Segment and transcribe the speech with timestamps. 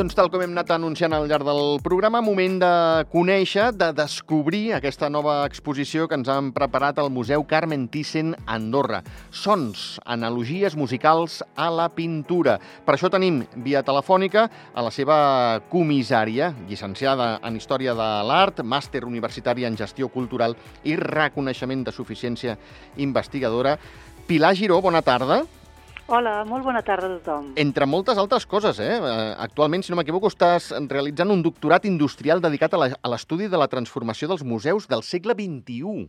[0.00, 2.68] Doncs tal com hem anat anunciant al llarg del programa, moment de
[3.12, 9.02] conèixer, de descobrir aquesta nova exposició que ens han preparat al Museu Carmen Thyssen Andorra.
[9.28, 12.56] Sons, analogies musicals a la pintura.
[12.86, 15.20] Per això tenim via telefònica a la seva
[15.68, 22.56] comissària, llicenciada en Història de l'Art, màster universitari en Gestió Cultural i reconeixement de suficiència
[22.96, 23.76] investigadora.
[24.24, 25.42] Pilar Giró, bona tarda.
[26.10, 27.52] Hola, molt bona tarda a tothom.
[27.62, 28.96] Entre moltes altres coses, eh?
[28.98, 33.68] eh actualment, si no m'equivoco, estàs realitzant un doctorat industrial dedicat a l'estudi de la
[33.70, 36.08] transformació dels museus del segle XXI.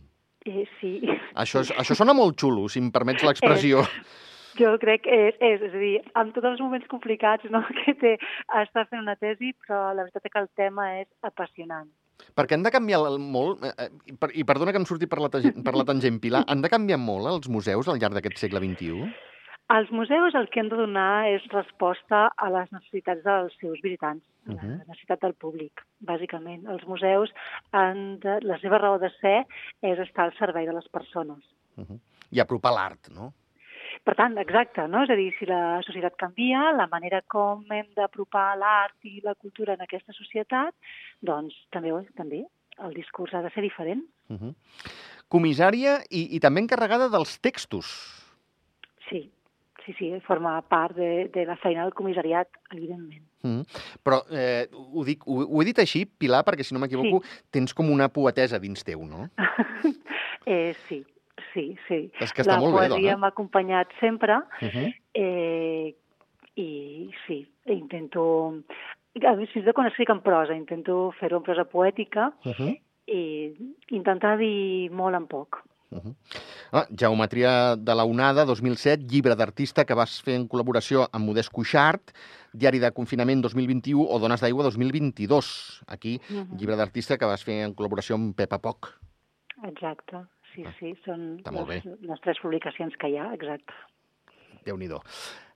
[0.50, 0.92] Eh, sí.
[1.38, 3.86] Això, és, això sona molt xulo, si em permets l'expressió.
[3.86, 7.62] Eh, jo crec que és, és, és a dir, amb tots els moments complicats no,
[7.84, 8.16] que té
[8.64, 11.86] estar fent una tesi, però la veritat és que el tema és apassionant.
[12.34, 15.78] Perquè han de canviar molt, eh, eh i perdona que em surti per la, per
[15.78, 19.30] la tangent, Pilar, han de canviar molt els museus al llarg d'aquest segle XXI?
[19.70, 24.24] Els museus el que han de donar és resposta a les necessitats dels seus visitants,
[24.46, 24.78] uh -huh.
[24.78, 26.66] la necessitat del públic, bàsicament.
[26.68, 27.30] Els museus,
[27.70, 29.46] han de, la seva raó de ser
[29.80, 31.42] és estar al servei de les persones.
[31.76, 32.00] Uh -huh.
[32.30, 33.32] I apropar l'art, no?
[34.04, 35.02] Per tant, exacte, no?
[35.04, 39.34] És a dir, si la societat canvia, la manera com hem d'apropar l'art i la
[39.34, 40.74] cultura en aquesta societat,
[41.20, 42.46] doncs també, també
[42.78, 44.02] el discurs ha de ser diferent.
[44.28, 44.54] Uh -huh.
[45.28, 47.86] Comissària i, i també encarregada dels textos.
[49.08, 49.30] Sí,
[49.84, 53.24] sí, sí, forma part de, de la feina del comissariat, evidentment.
[53.42, 53.62] Mm.
[54.06, 57.40] Però eh, ho, dic, ho, ho he dit així, Pilar, perquè si no m'equivoco, sí.
[57.54, 59.26] tens com una poetesa dins teu, no?
[60.46, 61.02] eh, sí,
[61.52, 62.00] sí, sí.
[62.22, 62.94] És que està la molt bé, dona.
[62.94, 64.88] La poesia m'ha acompanyat sempre uh -huh.
[65.14, 65.94] eh,
[66.56, 68.62] i sí, intento...
[69.12, 72.52] A més, fins i tot quan escric en prosa, intento fer-ho en prosa poètica uh
[72.52, 72.80] -huh.
[73.06, 73.52] i
[73.90, 75.62] intentar dir molt en poc.
[75.92, 76.14] Uh -huh.
[76.72, 81.52] ah, Geometria de la Onada, 2007, llibre d'artista que vas fer en col·laboració amb Modest
[81.52, 82.12] Cuixart,
[82.52, 85.82] Diari de confinament 2021 o Dones d'aigua 2022.
[85.86, 86.58] Aquí, uh -huh.
[86.58, 88.98] llibre d'artista que vas fer en col·laboració amb Pepa Poc.
[89.64, 90.16] Exacte,
[90.54, 93.72] sí, ah, sí, són les, les tres publicacions que hi ha, exacte.
[94.64, 95.00] Déu-n'hi-do.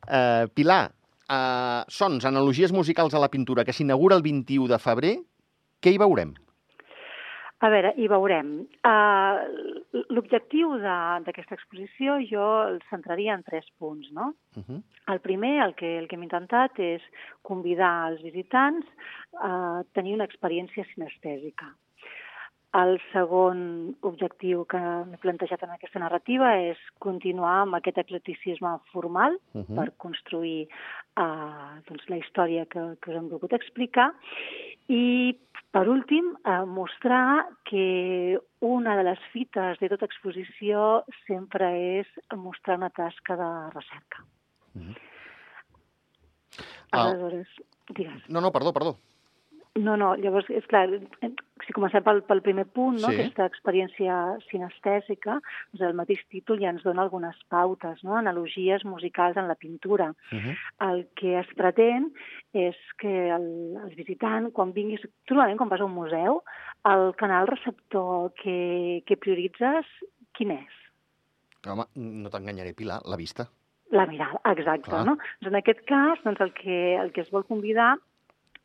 [0.06, 0.92] Uh, Pilar,
[1.30, 5.18] uh, sons, analogies musicals a la pintura, que s'inaugura el 21 de febrer,
[5.82, 6.34] què hi veurem?
[7.64, 8.50] A veure, hi veurem.
[8.84, 14.34] Uh, L'objectiu d'aquesta exposició jo el centraria en tres punts, no?
[14.56, 14.82] Uh -huh.
[15.12, 17.02] El primer, el que, el que hem intentat és
[17.42, 18.84] convidar els visitants
[19.40, 21.72] a tenir una experiència sinestèsica.
[22.76, 23.60] El segon
[24.04, 29.76] objectiu que m'he plantejat en aquesta narrativa és continuar amb aquest eclecticisme formal uh -huh.
[29.78, 30.68] per construir
[31.16, 34.12] uh, doncs, la història que, que us hem volgut explicar
[34.88, 35.38] i,
[35.70, 42.06] per últim, eh, mostrar que una de les fites de tota exposició sempre és
[42.36, 44.24] mostrar una tasca de recerca.
[44.74, 44.96] Mm -hmm.
[46.92, 47.92] Aleshores, ah.
[47.94, 48.28] digues.
[48.28, 48.96] No, no, perdó, perdó.
[49.76, 50.86] No, no, llavors, és clar,
[51.66, 53.10] si comencem pel, pel primer punt, no?
[53.10, 53.18] Sí.
[53.18, 54.14] aquesta experiència
[54.46, 55.36] sinestèsica,
[55.72, 58.16] doncs el mateix títol ja ens dona algunes pautes, no?
[58.16, 60.12] analogies musicals en la pintura.
[60.32, 60.56] Uh -huh.
[60.88, 62.12] El que es pretén
[62.52, 66.42] és que el, el visitant, quan vinguis, tu normalment quan vas a un museu,
[66.84, 69.86] el canal receptor que, que prioritzes,
[70.32, 70.74] quin és?
[71.66, 73.48] Home, no t'enganyaré, Pilar, la vista.
[73.90, 74.90] La mirada, exacte.
[74.90, 75.04] Clar.
[75.06, 75.16] No?
[75.40, 77.96] Doncs en aquest cas, doncs el, que, el que es vol convidar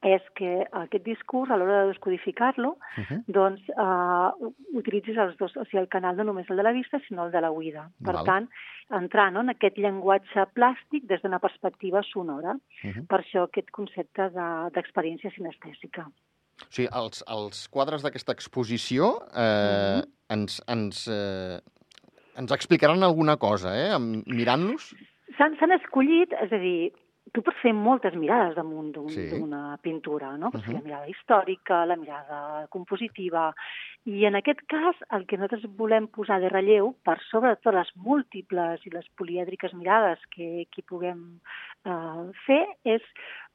[0.02, 3.24] és que aquest discurs, a l'hora de descodificar-lo, uh -huh.
[3.28, 4.34] doncs uh,
[4.74, 7.32] utilitzis els dos, o sigui, el canal no només el de la vista, sinó el
[7.32, 7.90] de la uïda.
[8.04, 8.26] Per Val.
[8.26, 8.50] tant,
[8.90, 12.54] entrar no, en aquest llenguatge plàstic des d'una perspectiva sonora.
[12.84, 13.08] Uh -huh.
[13.08, 14.30] Per això aquest concepte
[14.74, 16.08] d'experiència de, sinestèsica.
[16.62, 20.08] O sigui, els, els quadres d'aquesta exposició eh, uh -huh.
[20.30, 21.60] ens, ens, eh,
[22.38, 24.96] ens explicaran alguna cosa, eh, mirant-los?
[25.38, 26.92] S'han escollit, és a dir,
[27.32, 29.06] tu pots fer moltes mirades damunt d'una
[29.38, 29.82] un, sí.
[29.82, 30.52] pintura, no?
[30.54, 30.74] Uh -huh.
[30.74, 33.54] La mirada històrica, la mirada compositiva...
[34.04, 37.76] I en aquest cas, el que nosaltres volem posar de relleu, per sobre de totes
[37.76, 41.40] les múltiples i les polièdriques mirades que, que puguem
[41.86, 43.02] eh, fer, és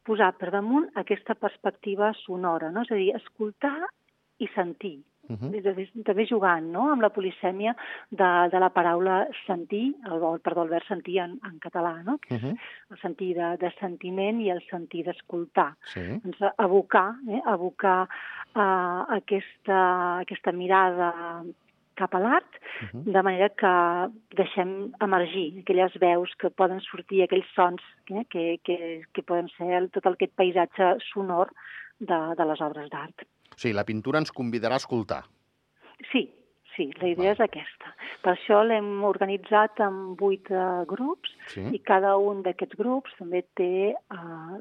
[0.05, 2.82] posar per damunt aquesta perspectiva sonora, no?
[2.82, 3.88] És a dir, escoltar
[4.38, 5.02] i sentir.
[5.28, 6.05] Uh -huh.
[6.05, 6.90] també jugant no?
[6.93, 7.75] amb la polisèmia
[8.11, 12.19] de, de la paraula sentir, el, perdó, el vers sentir en, en català, no?
[12.31, 12.56] uh -huh.
[12.90, 15.75] el sentir de, de sentiment i el sentir d'escoltar.
[15.94, 16.20] Sí.
[16.25, 17.40] Doncs abocar, eh?
[17.44, 18.08] abocar
[18.55, 21.44] uh, aquesta, aquesta mirada
[21.96, 22.52] cap a l'art,
[22.82, 23.12] uh -huh.
[23.12, 23.75] de manera que
[24.37, 29.88] deixem emergir aquelles veus que poden sortir, aquells sons eh, que, que, que poden ser
[29.90, 31.49] tot aquest paisatge sonor
[31.99, 33.17] de, de les obres d'art.
[33.56, 35.23] O sigui, la pintura ens convidarà a escoltar.
[36.11, 36.26] Sí,
[36.75, 37.37] sí, la idea Va.
[37.38, 37.94] és aquesta.
[38.20, 41.64] Per això l'hem organitzat en vuit uh, grups sí.
[41.73, 44.58] i cada un d'aquests grups també té uh,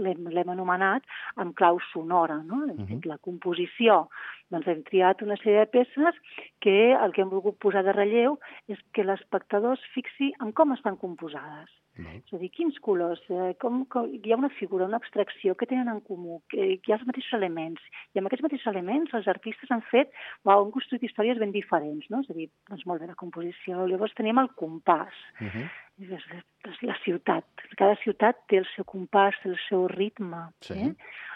[0.00, 1.04] l'hem anomenat
[1.36, 2.64] amb clau sonora, no?
[2.64, 3.04] Hem uh -huh.
[3.12, 4.08] la composició.
[4.48, 6.14] Doncs hem triat una sèrie de peces
[6.60, 8.38] que el que hem volgut posar de relleu
[8.68, 11.68] és que l'espectador es fixi en com estan composades.
[11.94, 15.68] És a dir, quins colors, eh, com, com, hi ha una figura, una abstracció que
[15.70, 17.82] tenen en comú, que, que hi ha els mateixos elements,
[18.14, 20.10] i amb aquests mateixos elements els artistes han fet,
[20.42, 22.24] wow, han construït històries ben diferents, no?
[22.24, 25.68] És a dir, doncs molt bé la composició, llavors tenim el compàs, uh -huh.
[26.02, 26.26] és,
[26.72, 27.46] és la ciutat,
[27.76, 30.74] cada ciutat té el seu compàs, té el seu ritme, sí.
[30.74, 30.94] eh?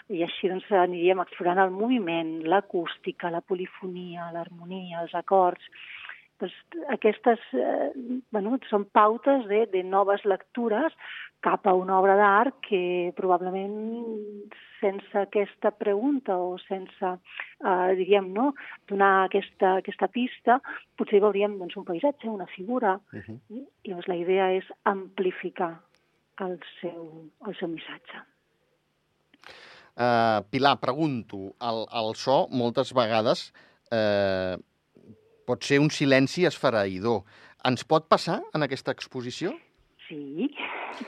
[0.09, 5.63] i així doncs aniríem explorant el moviment, l'acústica, la polifonia, l'harmonia, els acords,
[6.39, 6.55] doncs,
[6.95, 7.91] aquestes eh,
[8.31, 10.95] bueno, són pautes de, de noves lectures
[11.43, 13.75] cap a una obra d'art que probablement
[14.79, 18.53] sense aquesta pregunta o sense, eh, diríem, no,
[18.87, 20.59] donar aquesta, aquesta pista,
[20.99, 22.99] potser veuríem doncs, un paisatge, una figura.
[23.13, 23.39] Uh -huh.
[23.83, 25.79] I llavors la idea és amplificar
[26.39, 28.23] el seu, el seu missatge.
[29.99, 33.51] Uh, Pilar, pregunto, el, el so moltes vegades
[33.91, 34.55] eh,
[35.49, 37.23] pot ser un silenci esfereïdor.
[37.67, 39.55] Ens pot passar en aquesta exposició?
[40.07, 40.49] Sí.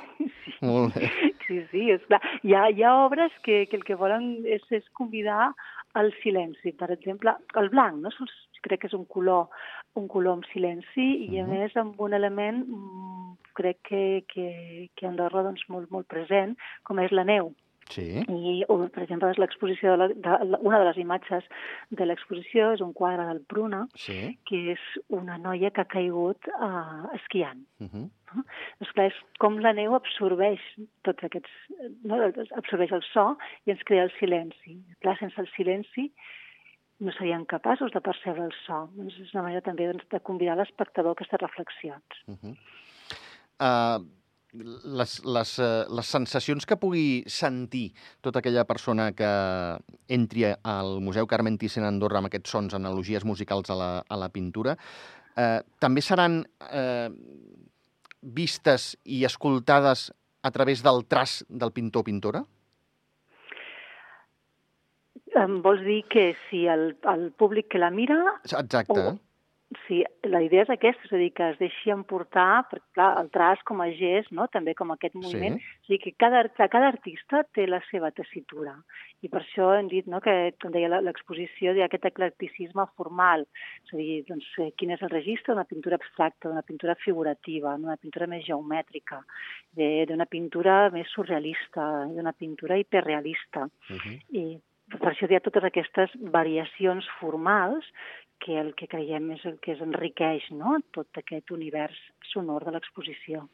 [0.68, 1.10] Molt bé.
[1.46, 2.22] Sí, sí, és clar.
[2.48, 5.52] Hi ha, hi ha obres que, que el que volen és, és convidar
[6.00, 6.74] al silenci.
[6.80, 8.14] Per exemple, el blanc, no?
[8.62, 9.50] crec que és un color,
[9.98, 11.52] un color amb silenci i, a uh -huh.
[11.52, 17.00] més, amb un element mm, crec que, que, que Andorra doncs, molt, molt present, com
[17.00, 17.54] és la neu.
[17.92, 18.24] Sí.
[18.24, 21.48] I, o, per exemple, l'exposició de, la, de, una de les imatges
[21.92, 24.18] de l'exposició és un quadre del Bruna, sí.
[24.48, 27.66] que és una noia que ha caigut uh, esquiant.
[27.84, 28.06] Uh -huh.
[28.32, 28.46] no?
[28.80, 30.62] Doncs clar, és com la neu absorbeix
[31.04, 31.52] tots aquests...
[32.04, 32.22] No?
[32.62, 33.36] absorbeix el so
[33.66, 34.80] i ens crea el silenci.
[35.02, 36.12] Clar, sense el silenci
[37.00, 38.90] no serien capaços de percebre el so.
[38.96, 42.26] Doncs és una manera també doncs, de convidar l'espectador a aquestes reflexions.
[42.28, 42.56] Uh -huh.
[43.60, 44.21] uh
[44.54, 49.32] les, les, eh, les sensacions que pugui sentir tota aquella persona que
[50.12, 54.20] entri al Museu Carmen Thyssen a Andorra amb aquests sons, analogies musicals a la, a
[54.20, 54.76] la pintura,
[55.38, 57.10] eh, també seran eh,
[58.22, 60.10] vistes i escoltades
[60.44, 62.44] a través del traç del pintor pintora?
[65.42, 68.18] Em vols dir que si el, el públic que la mira...
[68.44, 69.00] Exacte.
[69.00, 69.31] O,
[69.92, 73.28] Sí, la idea és aquesta, és a dir, que es deixi emportar, perquè clar, el
[73.34, 74.46] traç com a gest, no?
[74.54, 75.74] també com aquest moviment, sí.
[75.82, 78.78] és a dir, que cada, cada artista té la seva tessitura.
[79.20, 83.44] I per això hem dit no, que, com deia l'exposició, hi ha aquest eclecticisme formal,
[83.84, 87.76] és a dir, doncs, eh, quin és el registre d'una pintura abstracta, d'una pintura figurativa,
[87.76, 89.20] d'una pintura més geomètrica,
[89.76, 93.68] d'una pintura més surrealista, d'una pintura hiperrealista.
[93.68, 94.20] Uh -huh.
[94.40, 94.46] I
[95.00, 97.88] per això hi ha totes aquestes variacions formals
[98.42, 100.80] que el que creiem és el que es enriqueix no?
[100.96, 101.98] tot aquest univers
[102.32, 103.46] sonor de l'exposició.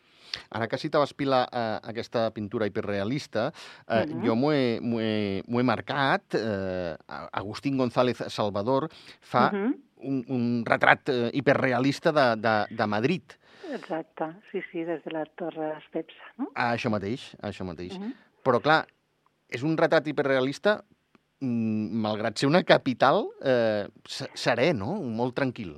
[0.56, 3.50] Ara que citaves, Pilar, eh, aquesta pintura hiperrealista,
[3.88, 4.26] eh, uh -huh.
[4.26, 6.36] jo m'ho he, he, he marcat.
[6.36, 6.96] Eh,
[7.32, 8.90] Agustín González Salvador
[9.22, 9.76] fa uh -huh.
[9.98, 13.24] un, un retrat eh, hiperrealista de, de, de Madrid.
[13.74, 16.24] Exacte, sí, sí, des de la Torre Estepsa.
[16.38, 16.52] No?
[16.56, 17.98] Ah, això mateix, això mateix.
[17.98, 18.14] Uh -huh.
[18.44, 18.88] Però, clar,
[19.50, 20.84] és un retrat hiperrealista
[21.42, 24.96] malgrat ser una capital, eh, serè, no?
[25.02, 25.76] Molt tranquil.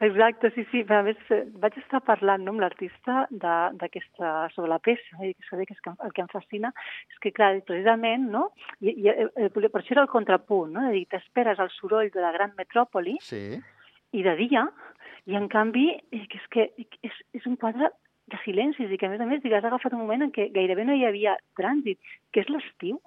[0.00, 0.84] Exacte, sí, sí.
[0.88, 5.48] A més, eh, vaig estar parlant no, amb l'artista d'aquesta sobre la peça, i que
[5.48, 6.72] saber que és que el que em fascina
[7.10, 8.50] és que, clar, precisament, no?
[8.80, 10.86] I, i, eh, per això era el contrapunt, no?
[10.88, 13.60] De dir, t'esperes el soroll de la gran metròpoli sí.
[14.12, 14.68] i de dia,
[15.26, 16.70] i en canvi, eh, que és que
[17.02, 17.90] és, és un quadre
[18.30, 20.86] de silencis i que, a més a més, has agafat un moment en què gairebé
[20.86, 21.98] no hi havia trànsit,
[22.32, 23.00] que és l'estiu.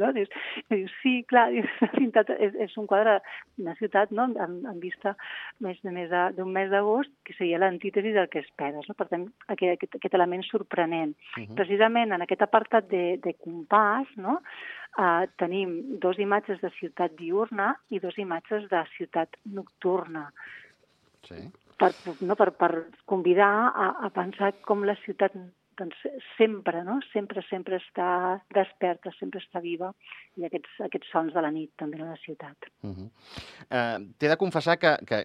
[0.00, 0.10] No?
[0.12, 0.28] Dius,
[0.70, 3.18] dius, sí, clar, dius, pintat, és, és un quadre
[3.56, 4.26] d'una ciutat no?
[4.44, 5.14] en, en vista
[5.64, 8.88] més d'un mes d'agost, que seria l'antítesi del que esperes.
[8.88, 8.96] No?
[8.98, 11.14] Per tant, aquest, aquest, aquest element sorprenent.
[11.36, 11.54] Uh -huh.
[11.58, 14.40] Precisament en aquest apartat de, de compàs, no?
[14.92, 20.30] Uh, tenim dos imatges de ciutat diurna i dos imatges de ciutat nocturna.
[21.24, 21.48] Sí
[21.82, 21.90] per,
[22.20, 22.70] no, per, per
[23.10, 25.34] convidar a, a pensar com la ciutat
[25.78, 25.96] doncs,
[26.36, 26.98] sempre, no?
[27.12, 28.08] sempre, sempre està
[28.54, 29.92] desperta, sempre està viva,
[30.40, 32.68] i aquests, aquests sons de la nit també a la ciutat.
[32.82, 33.08] Uh -huh.
[33.70, 35.24] uh, T'he de confessar que, que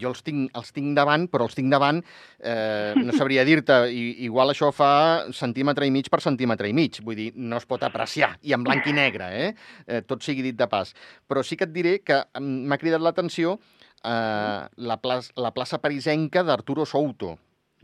[0.00, 2.02] jo els tinc, els tinc davant, però els tinc davant,
[2.40, 7.16] eh, no sabria dir-te, igual això fa centímetre i mig per centímetre i mig, vull
[7.16, 9.54] dir, no es pot apreciar, i en blanc i negre, eh?
[9.86, 10.94] eh tot sigui dit de pas.
[11.28, 13.58] Però sí que et diré que m'ha cridat l'atenció
[14.04, 17.38] eh, la, plaça, la plaça parisenca d'Arturo Souto.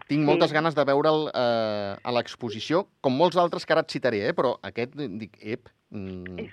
[0.06, 0.26] Tinc sí.
[0.26, 4.34] moltes ganes de veure'l eh, a l'exposició, com molts altres que ara et citaré, eh?
[4.36, 5.72] però aquest, dic, ep...
[5.90, 6.50] Mm...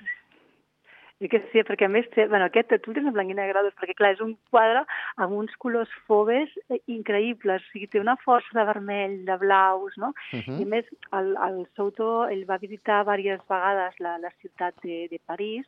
[1.18, 3.64] I que sí, perquè a més té, bueno, aquest tu tens en blanc i negre,
[3.80, 4.84] perquè clar, és un quadre
[5.24, 9.98] amb uns colors foves eh, increïbles, o sigui, té una força de vermell, de blaus,
[9.98, 10.12] no?
[10.30, 10.60] Uh -huh.
[10.62, 10.86] I a més,
[11.20, 15.66] el, el Souto, ell va visitar diverses vegades la, la ciutat de, de París,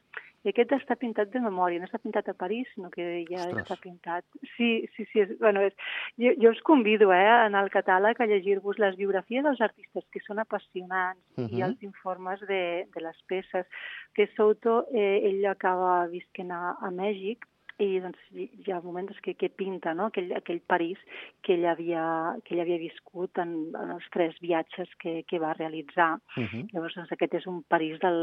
[0.48, 3.66] i aquest està pintat de memòria, no està pintat a París, sinó que ja Ostres.
[3.66, 4.24] està pintat.
[4.56, 5.24] Sí, sí, sí.
[5.26, 5.74] És, bueno, és,
[6.20, 10.06] jo, jo us convido eh, a anar al catàleg a llegir-vos les biografies dels artistes,
[10.12, 11.58] que són apassionants, uh -huh.
[11.58, 13.66] i els informes de, de les peces.
[14.14, 17.48] Que Souto, eh, ell acaba visquent a, a Mèxic,
[17.80, 20.10] i doncs hi ha moments que, que pinta no?
[20.10, 21.00] aquell, aquell París
[21.46, 22.04] que ell havia,
[22.44, 26.10] que ell havia viscut en, en els tres viatges que, que va realitzar.
[26.36, 26.64] Uh -huh.
[26.74, 28.20] Llavors, doncs, aquest és un París del,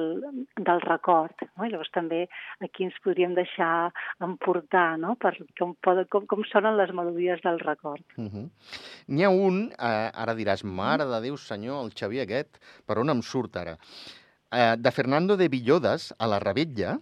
[0.56, 1.34] del record.
[1.56, 1.64] No?
[1.64, 2.28] I llavors també
[2.60, 5.16] aquí ens podríem deixar emportar no?
[5.16, 5.74] per com,
[6.10, 8.04] com, com sonen les melodies del record.
[8.16, 8.50] Uh -huh.
[9.08, 13.10] N'hi ha un, eh, ara diràs, mare de Déu senyor, el Xavier aquest, per on
[13.10, 13.78] em surt ara?
[14.52, 17.00] Eh, de Fernando de Villodes, a la Rebetlla,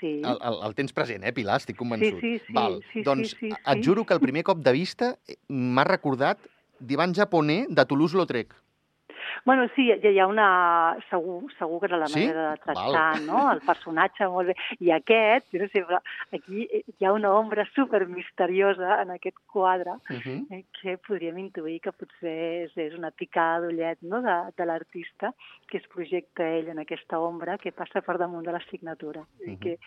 [0.00, 0.20] Sí.
[0.20, 1.56] El, el, el tens present, eh, Pilar?
[1.62, 2.20] Estic convençut.
[2.20, 2.52] Sí, sí, sí.
[2.56, 2.80] Val.
[2.92, 3.62] sí doncs sí, sí, sí.
[3.72, 5.14] et juro que el primer cop de vista
[5.48, 6.42] m'ha recordat
[6.80, 8.52] divan japoner de Toulouse-Lautrec.
[9.46, 10.98] Bueno, sí, ja hi ha una...
[11.06, 12.18] Segur, segur que era la sí?
[12.18, 13.26] manera de tractar, Val.
[13.28, 13.42] no?
[13.52, 14.56] El personatge molt bé.
[14.82, 16.00] I aquest, jo no sé, però
[16.34, 20.38] aquí hi ha una ombra super misteriosa en aquest quadre uh -huh.
[20.50, 24.20] eh, que podríem intuir que potser és, és una picada d'ullet no?
[24.20, 25.32] de, de l'artista
[25.68, 29.20] que es projecta ell en aquesta ombra que passa per damunt de la signatura.
[29.20, 29.58] Uh -huh.
[29.60, 29.78] que,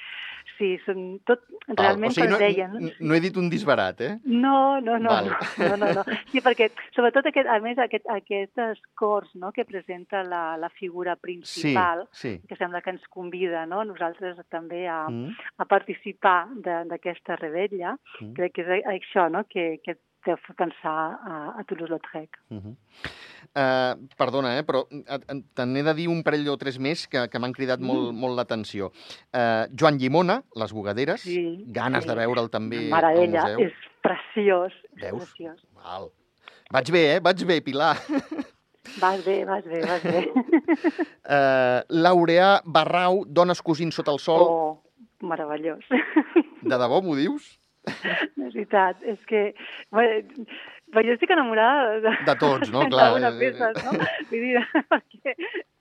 [0.58, 1.42] sí, són tot...
[1.68, 2.72] Realment, o sigui, no, deien...
[2.72, 4.20] No, no he dit un disbarat, eh?
[4.24, 5.10] No, no, no.
[5.10, 5.36] Val.
[5.58, 6.04] No, no, no.
[6.32, 9.49] Sí, perquè sobretot, aquest, a més, aquest, aquestes cors no?
[9.51, 12.48] Que presenta la, la figura principal, sí, sí.
[12.48, 13.84] que sembla que ens convida no?
[13.86, 15.50] nosaltres també a, mm.
[15.58, 16.38] a participar
[16.89, 17.96] d'aquesta rebella.
[18.20, 18.36] Mm.
[18.38, 19.46] Crec que és això no?
[19.50, 22.38] que, que fa pensar a, a Toulouse-Lautrec.
[22.50, 22.75] Uh -huh.
[23.56, 24.86] uh, perdona, eh, però
[25.53, 27.86] te n'he de dir un parell o tres més que, que m'han cridat mm.
[27.86, 28.91] molt, molt l'atenció.
[29.34, 32.10] Uh, Joan Llimona, Les Bugaderes, sí, ganes sí.
[32.10, 33.68] de veure'l també Maravilla, al museu.
[33.68, 34.74] és preciós.
[34.94, 35.24] Veus?
[35.24, 35.65] És preciós.
[35.74, 36.12] Val.
[36.72, 37.20] Vaig bé, eh?
[37.20, 37.98] Vaig bé, Pilar.
[38.98, 40.25] Vas bé, vas bé, vas bé.
[40.34, 44.46] uh, Laureà Barrau, Dones cosint sota el sol.
[44.50, 44.81] Oh,
[45.22, 45.86] meravellós.
[46.62, 47.60] De debò m'ho dius?
[47.89, 49.53] És veritat, és que...
[49.93, 50.46] Bueno,
[51.05, 52.84] jo estic enamorada de, de tots, no?
[52.91, 53.12] Clar.
[53.22, 53.96] de peça, no?
[54.31, 55.36] Vull dir, perquè,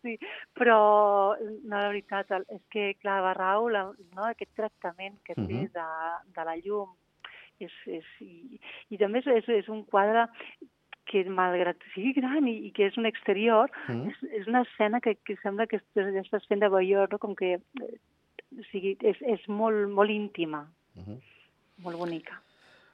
[0.04, 0.16] sí,
[0.58, 0.78] però,
[1.40, 3.84] no, la veritat, és que, clar, Barrau, la,
[4.14, 5.70] no, aquest tractament que té uh -huh.
[5.76, 5.88] de,
[6.36, 6.90] de la llum,
[7.58, 8.60] és, és, i,
[8.90, 10.28] i també és, és un quadre
[11.08, 14.12] que malgrat sigui gran i, i que és un exterior, mm.
[14.12, 17.20] és, és una escena que, que sembla que estàs, estàs fent de Bayeux, no?
[17.22, 17.94] com que eh,
[18.58, 21.18] o sigui, és, és molt, molt íntima, mm -hmm.
[21.84, 22.40] molt bonica.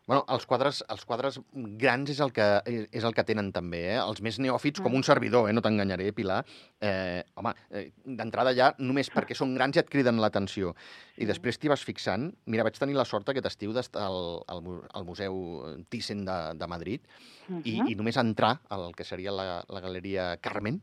[0.06, 1.38] Bueno, els quadres, els quadres
[1.80, 4.00] grans és el que, és el que tenen també, eh?
[4.02, 5.54] Els més neòfits, com un servidor, eh?
[5.56, 6.42] no t'enganyaré, Pilar.
[6.84, 10.75] Eh, home, eh, d'entrada ja, només perquè són grans ja et criden l'atenció.
[11.16, 12.28] I després t'hi vas fixant.
[12.52, 14.61] Mira, vaig tenir la sort aquest estiu d'estar al, al,
[14.92, 15.40] al Museu
[15.88, 17.00] Thyssen de, de Madrid
[17.49, 17.62] uh -huh.
[17.64, 20.82] i, i només entrar al que seria la, la Galeria Carmen,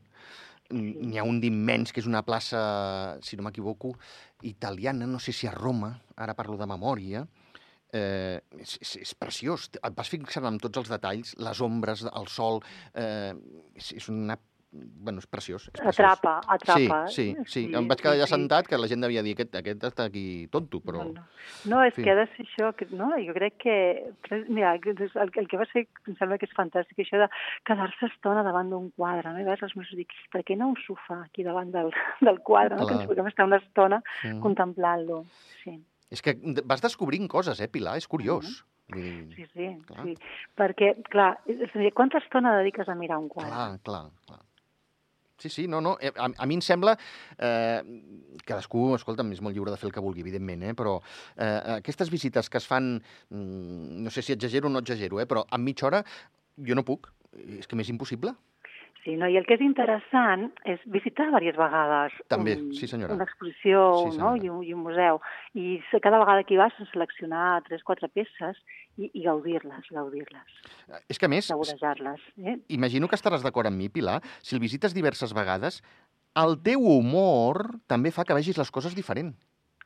[0.72, 3.94] n'hi ha un d'immens, que és una plaça, si no m'equivoco,
[4.42, 7.26] italiana, no sé si a Roma, ara parlo de memòria,
[7.92, 9.68] eh, és, és, és preciós.
[9.78, 12.62] Et vas fixant amb tots els detalls, les ombres, el sol...
[12.94, 13.34] Eh,
[13.76, 14.38] és, és una
[14.72, 15.66] bueno, és preciós.
[15.68, 15.98] És preciós.
[15.98, 17.00] Atrapa, atrapa.
[17.12, 17.64] Sí, sí, sí.
[17.68, 20.06] sí em vaig quedar allà sí, sentat, que la gent devia dir aquest, aquest està
[20.08, 21.04] aquí tonto, però...
[21.04, 21.26] No, no.
[21.74, 22.04] no és sí.
[22.06, 23.10] que ha de ser això, que, no?
[23.26, 23.76] Jo crec que...
[24.48, 27.28] Mira, el, el que va ser, em sembla que és fantàstic, això de
[27.68, 29.44] quedar-se estona davant d'un quadre, no?
[29.44, 31.92] I veus els meus dic, per què no un sofà aquí davant del,
[32.24, 32.88] del quadre, no?
[32.88, 34.40] que ens puguem estar una estona mm.
[34.44, 35.24] contemplant-lo.
[35.62, 35.76] Sí.
[36.12, 36.36] És que
[36.68, 37.96] vas descobrint coses, eh, Pilar?
[37.96, 38.62] És curiós.
[38.92, 39.34] Mm -hmm.
[39.34, 40.04] Sí, sí, clar.
[40.04, 40.14] sí.
[40.56, 41.38] Perquè, clar,
[41.94, 43.50] quanta estona dediques a mirar un quadre?
[43.50, 44.40] Clar, clar, clar.
[45.38, 45.96] Sí, sí, no, no.
[46.00, 46.96] Eh, a, a mi em sembla...
[47.38, 47.82] Eh,
[48.46, 51.00] cadascú, escolta'm, és molt lliure de fer el que vulgui, evidentment, eh, però
[51.36, 52.94] eh, aquestes visites que es fan...
[53.30, 56.04] Mm, no sé si exagero o no exagero, eh, però en mitja hora
[56.56, 57.10] jo no puc.
[57.58, 58.36] És que m'és impossible.
[59.02, 59.26] Sí, no?
[59.26, 63.16] i el que és interessant és visitar diverses vegades També, un, sí senyora.
[63.16, 63.80] una exposició
[64.12, 64.36] sí, no?
[64.38, 65.18] I, un, i un museu.
[65.58, 68.60] I cada vegada que hi vas seleccionar tres, quatre peces
[68.94, 70.62] i, i gaudir-les, gaudir-les.
[71.10, 71.50] És que a més...
[71.50, 72.22] Saborejar-les.
[72.46, 72.56] Eh?
[72.78, 75.82] Imagino que estaràs d'acord amb mi, Pilar, si el visites diverses vegades,
[76.38, 79.34] el teu humor també fa que vegis les coses diferent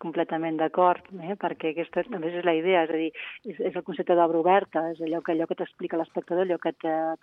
[0.02, 1.36] completament d'acord, eh?
[1.40, 3.10] perquè aquesta també és la idea, és a dir,
[3.44, 6.72] és, és el concepte d'obra oberta, és allò que, allò que t'explica l'espectador, allò que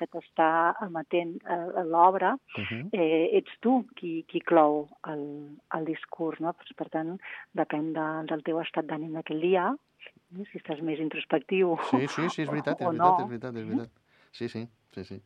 [0.09, 0.49] t'està
[0.85, 2.83] emetent a, a l'obra, uh -huh.
[2.91, 5.23] eh, ets tu qui, qui clou el,
[5.77, 6.53] el discurs, no?
[6.53, 7.17] Pues, per tant,
[7.53, 10.45] depèn de, del teu estat d'ànim d'aquell dia, eh?
[10.51, 13.17] si estàs més introspectiu Sí, sí, sí, és veritat, és veritat, no.
[13.19, 13.91] és veritat, és veritat.
[14.33, 14.63] Sí, sí,
[14.95, 15.19] sí, sí.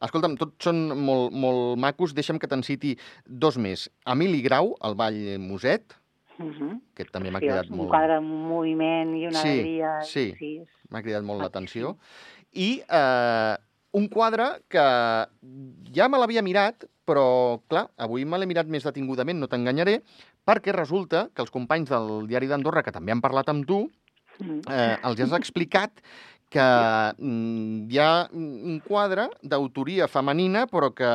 [0.00, 2.14] Escolta'm, tots són molt, molt macos.
[2.16, 2.94] Deixa'm que te'n citi
[3.26, 3.90] dos més.
[4.08, 5.98] Emili Grau, el Ball Muset,
[6.34, 6.80] Uh -huh.
[6.94, 7.86] que també m'ha cridat un molt.
[7.86, 10.02] Un quadre amb un moviment i una sí, alegria.
[10.02, 11.96] Sí, sí m'ha cridat molt l'atenció.
[12.54, 13.54] I eh,
[13.98, 14.84] un quadre que
[15.94, 19.98] ja me l'havia mirat, però, clar, avui me l'he mirat més detingudament, no t'enganyaré,
[20.46, 23.84] perquè resulta que els companys del diari d'Andorra, que també han parlat amb tu,
[24.40, 26.02] eh, els has explicat
[26.54, 26.64] que
[27.18, 31.10] mm, hi ha un quadre d'autoria femenina, però que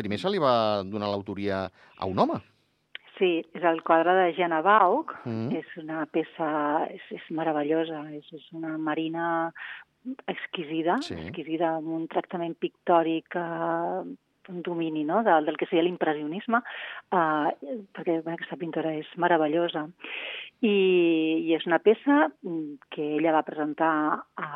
[0.00, 2.40] primer se li va donar l'autoria a un home.
[3.16, 5.56] Sí, és el quadre de Jana Baug, mm.
[5.56, 6.48] és una peça,
[6.92, 9.26] és, és meravellosa, és, és una marina
[10.28, 11.16] exquisida, sí.
[11.16, 14.04] exquisida amb un tractament pictòric eh,
[14.48, 15.22] un domini no?
[15.22, 16.60] del, del que seria l'impressionisme,
[17.10, 19.86] eh, perquè bé, aquesta pintora és meravellosa.
[20.64, 20.76] I,
[21.46, 23.92] I és una peça mm, que ella va presentar
[24.40, 24.50] a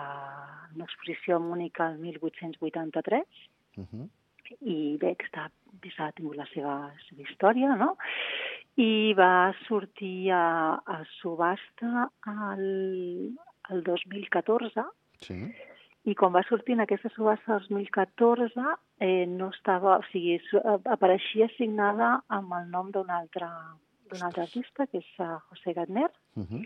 [0.75, 3.27] una exposició a Múnich el 1883,
[3.77, 4.09] uh -huh.
[4.61, 5.51] i bé, aquesta
[5.81, 7.97] peça ha tingut la seva, seva història, no?
[8.77, 12.11] I va sortir a, a subhasta
[12.55, 13.37] el,
[13.71, 14.85] el 2014,
[15.21, 15.37] Sí.
[16.09, 18.65] I quan va sortir en aquesta subhasta 2014,
[19.05, 20.39] eh, no estava, o sigui,
[20.95, 23.49] apareixia signada amb el nom d'un altre,
[24.17, 26.09] altre artista, que és uh, José Gatner,
[26.41, 26.63] uh -huh.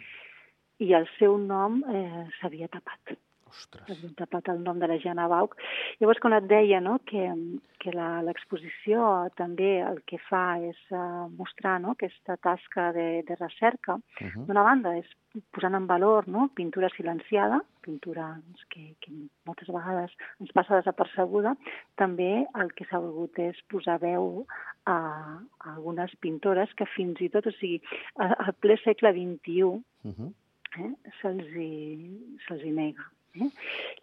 [0.78, 3.18] i el seu nom eh, s'havia tapat.
[3.54, 3.87] Ostres.
[3.88, 5.56] S'havia tapat el nom de la Jana Bauc.
[6.00, 7.26] Llavors, quan et deia no, que,
[7.82, 9.08] que l'exposició
[9.38, 14.46] també el que fa és uh, mostrar no, aquesta tasca de, de recerca, uh -huh.
[14.46, 15.08] d'una banda és
[15.50, 19.11] posant en valor no, pintura silenciada, pintura doncs, que, que
[19.46, 21.56] moltes vegades ens passa desapercebuda,
[22.00, 24.46] també el que s'ha volgut és posar veu
[24.87, 27.80] a, a algunes pintores que fins i tot, o sigui,
[28.16, 30.30] al ple segle XXI, uh -huh.
[30.78, 31.50] eh, se'ls
[32.46, 33.13] se hi nega.
[33.34, 33.50] Eh?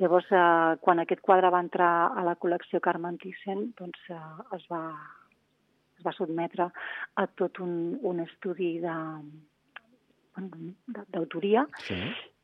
[0.04, 4.20] Llavors, eh, quan aquest quadre va entrar a la col·lecció Carmen Thyssen, doncs eh,
[4.58, 4.82] es, va,
[5.98, 6.68] es va sotmetre
[7.16, 8.98] a tot un, un estudi de,
[11.12, 11.98] d'autoria sí.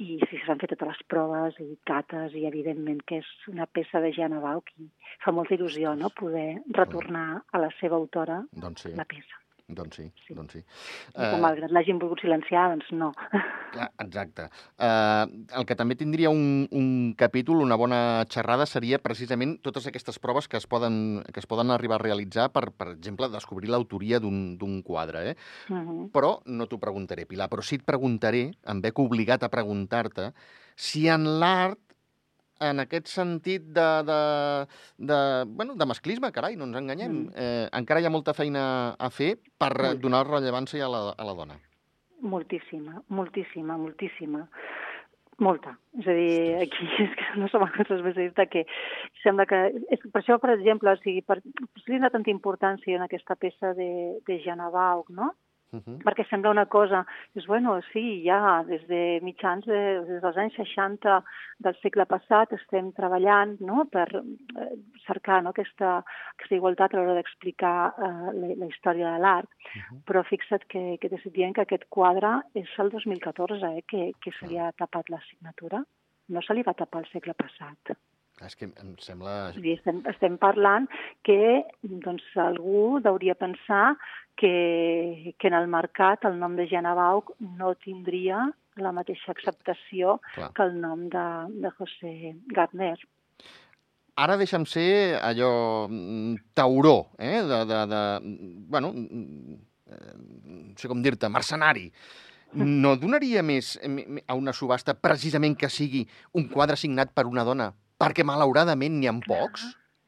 [0.03, 4.01] i sí, s'han fet totes les proves i cates i evidentment que és una peça
[4.03, 4.89] de Jana Bauch i
[5.23, 8.93] fa molta il·lusió no, poder retornar a la seva autora doncs sí.
[8.97, 9.46] la peça.
[9.67, 10.33] Doncs sí, sí.
[10.33, 10.61] doncs sí.
[11.11, 13.09] I que malgrat l'hagin volgut silenciar, doncs no.
[14.05, 14.45] Exacte.
[14.79, 15.27] Uh,
[15.59, 16.87] el que també tindria un, un
[17.19, 17.99] capítol, una bona
[18.31, 22.47] xerrada, seria precisament totes aquestes proves que es poden, que es poden arribar a realitzar
[22.55, 25.31] per, per exemple, descobrir l'autoria d'un quadre.
[25.31, 25.35] Eh?
[25.67, 26.11] Uh -huh.
[26.15, 30.31] Però no t'ho preguntaré, Pilar, però sí et preguntaré, em veig obligat a preguntar-te,
[30.75, 31.86] si en l'art
[32.59, 34.19] en aquest sentit de, de,
[34.97, 37.13] de, bueno, de masclisme, carai, no ens enganyem.
[37.27, 37.31] Mm.
[37.35, 38.63] Eh, encara hi ha molta feina
[38.97, 40.01] a fer per Molt.
[40.03, 41.59] donar rellevància a la, a la dona.
[42.21, 44.47] Moltíssima, moltíssima, moltíssima.
[45.37, 45.75] Molta.
[45.99, 48.63] És a dir, aquí és que no som els especialistes que
[49.21, 49.59] sembla que...
[49.93, 53.75] És, per això, per exemple, o sigui, per, per li tanta importància en aquesta peça
[53.77, 53.91] de,
[54.25, 55.33] de Jana Baug, no?
[55.69, 55.97] Uh -huh.
[55.99, 60.55] perquè sembla una cosa, és bueno, sí, ja des de mitjans, de, des dels anys
[60.55, 61.23] 60
[61.59, 63.83] del segle passat estem treballant no?
[63.91, 65.49] per eh, cercar no?
[65.49, 66.03] aquesta,
[66.37, 69.99] aquesta igualtat a l'hora d'explicar eh, la, la història de l'art, uh -huh.
[70.07, 74.31] però fixa't que, que t'estic dient que aquest quadre és el 2014, eh, que, que
[74.39, 75.83] se li ha tapat la signatura,
[76.29, 77.97] no se li va tapar el segle passat.
[78.45, 79.51] És que em sembla...
[79.55, 80.85] Sí, estem, estem parlant
[81.25, 83.95] que doncs, algú hauria pensar
[84.37, 88.45] que, que en el mercat el nom de Jana Bauch no tindria
[88.77, 90.51] la mateixa acceptació Clar.
[90.53, 91.25] que el nom de,
[91.65, 92.97] de José Gardner.
[94.17, 95.49] Ara deixa'm ser allò
[95.89, 97.41] mm, tauró, eh?
[97.41, 98.03] de, de, de,
[98.69, 99.57] bueno, mm,
[99.89, 100.15] eh,
[100.53, 101.89] no sé com dir-te, mercenari.
[102.57, 106.05] No donaria més a una subhasta precisament que sigui
[106.37, 107.73] un quadre signat per una dona?
[108.01, 109.67] Perquè malauradament n'hi ha pocs?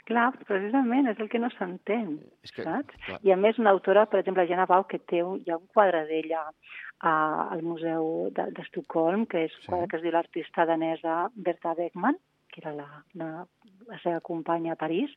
[0.09, 2.95] Clar, precisament, és el que no s'entén, que, saps?
[3.05, 3.19] Clar.
[3.25, 5.67] I a més una autora, per exemple, Jana Bau, que té un, hi ha un
[5.73, 6.47] quadre d'ella
[7.09, 9.69] al Museu d'Estocolm, de, que és un sí.
[9.69, 12.17] quadre que es diu l'artista danesa Berta Beckmann,
[12.49, 12.87] que era la,
[13.21, 13.29] la,
[13.91, 15.13] la seva companya a París,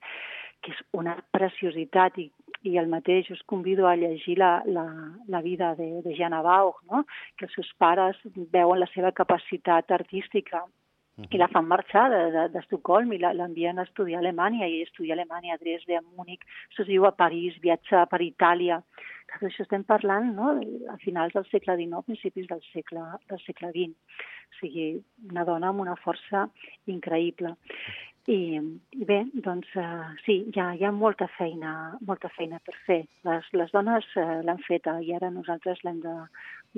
[0.62, 2.28] que és una preciositat i,
[2.68, 4.84] i el mateix us convido a llegir la, la,
[5.32, 7.02] la vida de, de Jana Bauch, no?
[7.36, 8.20] que els seus pares
[8.52, 10.62] veuen la seva capacitat artística
[11.20, 12.06] i la fan marxar
[12.54, 15.98] d'Estocolm de, de, i l'envien a estudiar a Alemanya i estudia a Alemanya, a Dresde,
[15.98, 16.44] a Múnich,
[16.76, 18.80] se viu a París, viatja per Itàlia.
[19.32, 20.54] Tot això estem parlant no?
[20.92, 24.16] a finals del segle XIX, principis del segle, del segle XX.
[24.52, 24.88] O sigui,
[25.28, 26.46] una dona amb una força
[26.88, 27.54] increïble.
[28.32, 28.40] I,
[28.96, 31.72] i bé, doncs uh, sí, hi ha, hi ha molta feina,
[32.06, 33.00] molta feina per fer.
[33.28, 36.14] Les, les dones uh, l'han feta i ara nosaltres l'hem de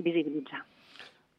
[0.01, 0.64] visibilitzar.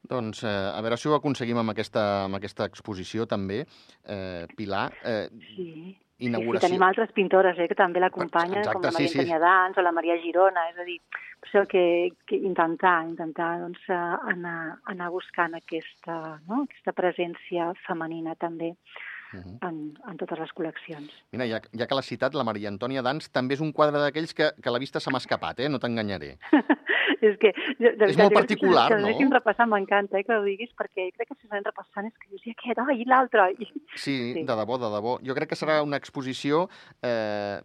[0.09, 3.63] Doncs eh, a veure si ho aconseguim amb aquesta, amb aquesta exposició també,
[4.05, 4.89] eh, Pilar.
[5.03, 5.69] Eh, sí.
[6.25, 6.61] inauguració...
[6.61, 9.39] Sí, sí, tenim altres pintores eh, que també l'acompanyen, com la Maria sí, sí.
[9.45, 10.99] Dans o la Maria Girona, és a dir,
[11.41, 11.85] per això que,
[12.29, 16.63] que intentar, intentar doncs, anar, anar buscant aquesta, no?
[16.63, 18.73] aquesta presència femenina també
[19.35, 19.57] uh -huh.
[19.67, 21.11] en, en totes les col·leccions.
[21.31, 24.33] Mira, ja, ja que l'has citat, la Maria Antònia Dans també és un quadre d'aquells
[24.33, 25.69] que, que la vista se m'ha escapat, eh?
[25.69, 26.37] no t'enganyaré.
[27.21, 27.53] és que...
[27.79, 29.11] De, de és molt particular, que, no?
[29.17, 32.31] Que repassant, m'encanta eh, que ho diguis, perquè crec que si s'han repassant és que
[32.31, 33.49] dius, i aquest, i l'altre...
[33.57, 33.69] I...
[33.95, 35.19] Sí, sí, de debò, de debò.
[35.25, 36.65] Jo crec que serà una exposició
[37.05, 37.59] eh,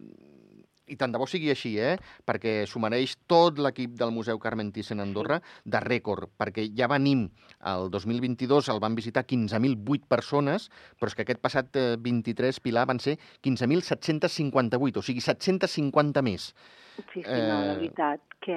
[0.91, 1.95] i tant de bo sigui així, eh?
[2.27, 7.27] perquè s'ho mereix tot l'equip del Museu Carmen Thyssen Andorra de rècord, perquè ja venim
[7.71, 10.67] el 2022, el van visitar 15.008 persones,
[10.99, 16.51] però és que aquest passat 23, eh, Pilar, van ser 15.758, o sigui, 750 més.
[17.13, 17.47] Sí, sí, eh...
[17.47, 18.21] no, la veritat.
[18.41, 18.55] Que...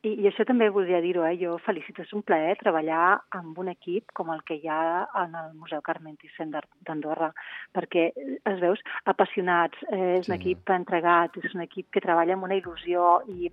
[0.00, 1.34] I, I això també voldria dir-ho, eh?
[1.36, 5.34] jo felicito, és un plaer treballar amb un equip com el que hi ha en
[5.36, 7.28] el Museu Carmen Thyssen d'Andorra,
[7.76, 10.38] perquè es veus apassionats, eh, és un sí.
[10.38, 13.50] equip entregat, és un equip que treballa amb una il·lusió i,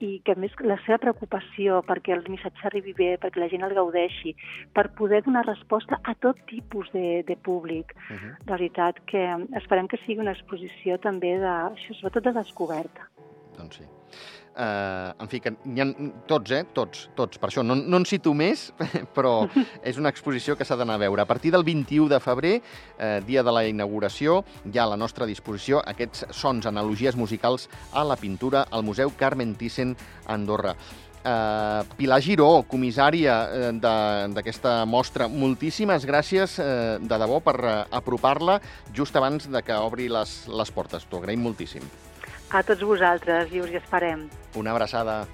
[0.00, 3.66] i que a més la seva preocupació perquè el missatge arribi bé, perquè la gent
[3.68, 4.32] el gaudeixi,
[4.72, 7.92] per poder donar resposta a tot tipus de, de públic.
[8.08, 8.32] Uh -huh.
[8.46, 9.22] De veritat que
[9.60, 13.10] esperem que sigui una exposició també de, això, sobretot de descoberta.
[13.56, 13.88] Doncs sí.
[14.56, 15.86] Uh, en fi, que n'hi ha
[16.24, 16.62] tots, eh?
[16.72, 17.36] Tots, tots.
[17.36, 18.70] Per això no, no en cito més,
[19.16, 19.34] però
[19.90, 21.20] és una exposició que s'ha d'anar a veure.
[21.20, 22.54] A partir del 21 de febrer,
[22.96, 27.68] eh, dia de la inauguració, hi ha a la nostra disposició aquests sons, analogies musicals
[27.92, 29.92] a la pintura al Museu Carmen Thyssen
[30.24, 30.72] Andorra.
[31.26, 33.70] Uh, Pilar Giró, comissària uh,
[34.30, 38.60] d'aquesta mostra, moltíssimes gràcies uh, de debò per uh, apropar-la
[38.94, 41.10] just abans de que obri les, les portes.
[41.10, 41.82] T'ho agraïm moltíssim.
[42.54, 44.28] A tots vosaltres i us hi esperem.
[44.54, 45.24] Una abraçada.